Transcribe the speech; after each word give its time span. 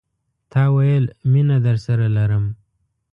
تا 0.51 0.63
ویل، 0.75 1.05
مینه 1.31 1.57
درسره 1.65 2.07
لرم 2.17 2.45